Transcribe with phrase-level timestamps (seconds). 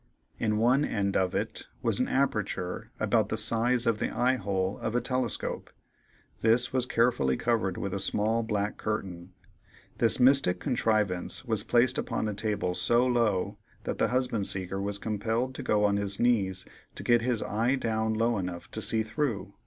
[0.39, 4.79] In one end of it was an aperture about the size of the eye hole
[4.79, 5.69] of a telescope;
[6.39, 9.33] this was carefully covered with a small black curtain.
[9.99, 14.97] This mystic contrivance was placed upon a table so low that the husband seeker was
[14.97, 16.65] compelled to go on his knees
[16.95, 19.53] to get his eye down low enough to see through.